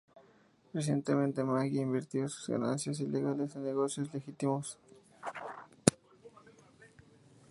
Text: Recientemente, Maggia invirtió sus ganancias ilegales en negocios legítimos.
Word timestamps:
Recientemente, 0.73 1.43
Maggia 1.43 1.79
invirtió 1.83 2.27
sus 2.27 2.47
ganancias 2.49 2.99
ilegales 3.01 3.55
en 3.55 3.65
negocios 3.65 4.11
legítimos. 4.11 4.79